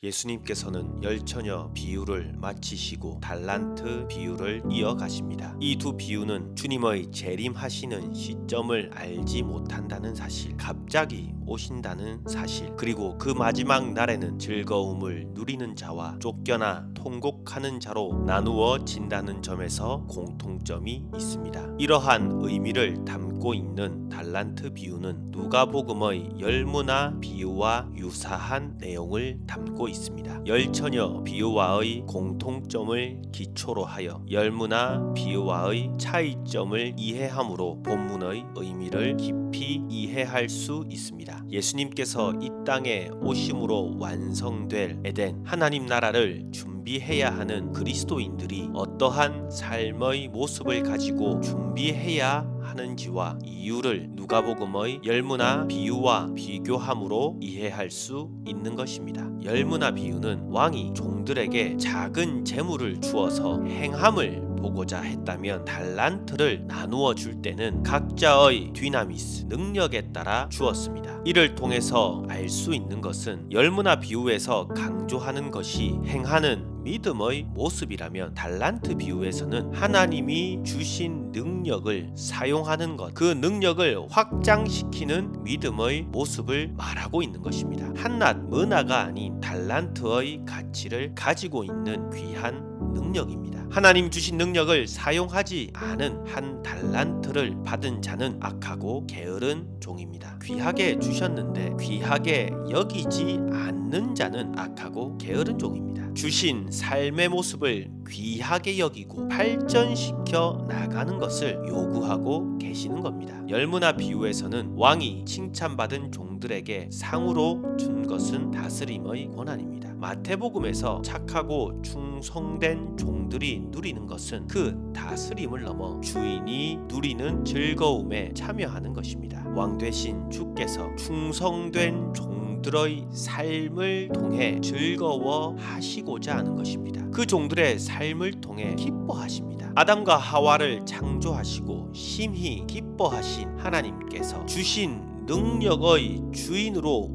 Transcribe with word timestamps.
예수님께서는 0.00 1.02
열처녀 1.02 1.72
비유를 1.74 2.34
마치시고 2.36 3.18
달란트 3.20 4.06
비유를 4.06 4.62
이어가십니다. 4.70 5.56
이 5.60 5.76
두 5.76 5.96
비유는 5.96 6.54
주님의 6.54 7.10
재림하시는 7.10 8.14
시점을 8.14 8.90
알지 8.94 9.42
못한다는 9.42 10.14
사실, 10.14 10.56
갑자기 10.56 11.32
오신다는 11.46 12.22
사실, 12.28 12.74
그리고 12.76 13.18
그 13.18 13.30
마지막 13.30 13.92
날에는 13.92 14.38
즐거움을 14.38 15.30
누리는 15.32 15.74
자와 15.74 16.18
쫓겨나 16.20 16.86
통곡하는 16.94 17.80
자로 17.80 18.22
나누어진다는 18.24 19.42
점에서 19.42 20.04
공통점이 20.08 21.06
있습니다. 21.16 21.74
이러한 21.78 22.38
의미를 22.42 23.04
담 23.04 23.27
고 23.38 23.54
있는 23.54 24.08
달란트 24.08 24.72
비유는 24.72 25.30
누가복음의 25.30 26.40
열무나 26.40 27.18
비유와 27.20 27.90
유사한 27.96 28.76
내용을 28.78 29.38
담고 29.46 29.88
있습니다. 29.88 30.42
열처녀 30.46 31.22
비유와의 31.24 32.04
공통점을 32.06 33.22
기초로 33.32 33.84
하여 33.84 34.22
열무나 34.30 35.12
비유와의 35.14 35.92
차이점을 35.98 36.94
이해함으로 36.96 37.82
본문의 37.82 38.44
의미를 38.56 39.16
깊이 39.16 39.82
이해할 39.88 40.48
수 40.48 40.84
있습니다. 40.88 41.44
예수님께서 41.50 42.34
이 42.40 42.50
땅에 42.66 43.08
오심으로 43.20 43.98
완성될 43.98 45.00
에덴 45.04 45.42
하나님 45.44 45.86
나라를 45.86 46.48
준비 46.52 46.77
해야 46.96 47.30
하는 47.30 47.72
그리스도인들이 47.72 48.70
어떠한 48.72 49.50
삶의 49.50 50.28
모습을 50.28 50.82
가지고 50.82 51.40
준비해야 51.40 52.48
하는지와 52.62 53.38
이유를 53.44 54.10
누가복음의 54.12 55.00
열무나 55.04 55.66
비유와 55.66 56.30
비교함으로 56.34 57.38
이해할 57.40 57.90
수 57.90 58.30
있는 58.46 58.74
것입니다. 58.74 59.26
열무나 59.44 59.90
비유는 59.90 60.48
왕이 60.48 60.94
종들에게 60.94 61.76
작은 61.76 62.44
재물을 62.44 63.00
주어서 63.00 63.62
행함을 63.62 64.48
보고자 64.58 65.00
했다면 65.02 65.64
달란트를 65.64 66.66
나누어 66.66 67.14
줄 67.14 67.40
때는 67.40 67.82
각자의 67.84 68.72
뒤나미스 68.72 69.44
능력에 69.48 70.12
따라 70.12 70.48
주었습니다. 70.48 71.22
이를 71.24 71.54
통해서 71.54 72.24
알 72.28 72.48
수 72.48 72.74
있는 72.74 73.00
것은 73.00 73.52
열무나 73.52 74.00
비유에서 74.00 74.68
강조하는 74.68 75.50
것이 75.50 75.98
행하는 76.06 76.67
믿음의 76.88 77.48
모습이라면 77.50 78.32
달란트 78.32 78.96
비유에서는 78.96 79.74
하나님이 79.74 80.62
주신 80.64 81.30
능력을 81.32 82.12
사용하는 82.16 82.96
것, 82.96 83.12
그 83.12 83.24
능력을 83.24 84.06
확장시키는 84.08 85.44
믿음의 85.44 86.04
모습을 86.04 86.72
말하고 86.78 87.20
있는 87.20 87.42
것입니다. 87.42 87.92
한낱 87.94 88.38
문화가 88.44 89.00
아닌 89.00 89.38
달란트의 89.38 90.44
가치를 90.46 91.14
가지고 91.14 91.62
있는 91.64 92.08
귀한 92.10 92.77
능력입니다. 92.94 93.66
하나님 93.70 94.10
주신 94.10 94.38
능력을 94.38 94.86
사용하지 94.86 95.70
않은 95.74 96.26
한 96.26 96.62
달란트를 96.62 97.62
받은 97.64 98.02
자는 98.02 98.38
악하고 98.40 99.06
게으른 99.06 99.68
종입니다. 99.80 100.38
귀하게 100.42 100.98
주셨는데 100.98 101.76
귀하게 101.80 102.50
여기지 102.70 103.38
않는 103.52 104.14
자는 104.14 104.58
악하고 104.58 105.18
게으른 105.18 105.58
종입니다. 105.58 106.12
주신 106.14 106.66
삶의 106.70 107.28
모습을 107.28 107.90
귀하게 108.08 108.78
여기고 108.78 109.28
발전시켜 109.28 110.66
나가는 110.68 111.18
것을 111.18 111.60
요구하고 111.68 112.58
계시는 112.58 113.00
겁니다. 113.00 113.40
열무나 113.48 113.92
비유에서는 113.92 114.72
왕이 114.76 115.24
칭찬받은 115.26 116.10
종들에게 116.10 116.88
상으로 116.90 117.76
준 117.78 118.06
것은 118.06 118.50
다스림의 118.50 119.30
권한입니다. 119.36 119.87
마태복음에서 119.98 121.02
착하고 121.02 121.82
충성된 121.82 122.96
종들이 122.96 123.60
누리는 123.68 124.06
것은 124.06 124.46
그 124.46 124.92
다스림을 124.94 125.62
넘어 125.62 126.00
주인이 126.00 126.78
누리는 126.88 127.44
즐거움에 127.44 128.32
참여하는 128.32 128.92
것입니다. 128.92 129.44
왕 129.56 129.76
되신 129.76 130.30
주께서 130.30 130.94
충성된 130.94 132.14
종들의 132.14 133.06
삶을 133.10 134.10
통해 134.14 134.60
즐거워 134.60 135.56
하시고자 135.58 136.36
하는 136.36 136.54
것입니다. 136.54 137.04
그 137.10 137.26
종들의 137.26 137.78
삶을 137.80 138.40
통해 138.40 138.76
기뻐하십니다. 138.76 139.72
아담과 139.74 140.16
하와를 140.16 140.86
창조하시고 140.86 141.90
심히 141.92 142.64
기뻐하신 142.66 143.58
하나님께서 143.58 144.46
주신 144.46 145.08
능력의 145.26 146.22
주인으로 146.32 147.10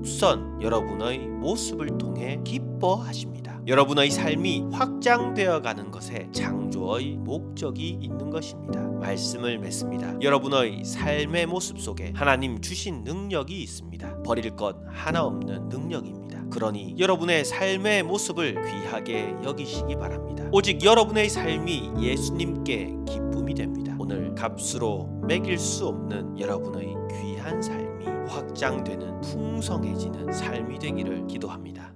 우뚝 0.00 0.06
선 0.06 0.60
여러분의 0.62 1.18
모습을 1.18 1.98
통해 1.98 2.40
기뻐하십니다. 2.44 3.60
여러분의 3.66 4.10
삶이 4.10 4.64
확장되어 4.72 5.60
가는 5.60 5.90
것에 5.90 6.28
창조의 6.32 7.18
목적이 7.18 7.98
있는 8.00 8.30
것입니다. 8.30 8.80
말씀을 8.80 9.58
맺습니다. 9.58 10.14
여러분의 10.20 10.84
삶의 10.84 11.46
모습 11.46 11.78
속에 11.78 12.12
하나님 12.14 12.60
주신 12.60 13.04
능력이 13.04 13.62
있습니다. 13.62 14.22
버릴 14.22 14.50
것 14.56 14.76
하나 14.88 15.22
없는 15.22 15.68
능력입니다. 15.68 16.44
그러니 16.50 16.96
여러분의 16.98 17.44
삶의 17.44 18.02
모습을 18.02 18.54
귀하게 18.54 19.34
여기시기 19.44 19.96
바랍니다. 19.96 20.48
오직 20.50 20.82
여러분의 20.82 21.28
삶이 21.28 21.92
예수님께 22.00 22.94
기쁨이 23.06 23.54
됩니다. 23.54 23.89
오늘 24.02 24.34
값으로 24.34 25.20
매길 25.28 25.58
수 25.58 25.86
없는 25.88 26.38
여러분의 26.40 26.96
귀한 27.10 27.60
삶이 27.60 28.06
확장되는 28.30 29.20
풍성해지는 29.20 30.32
삶이 30.32 30.78
되기를 30.78 31.26
기도합니다. 31.26 31.89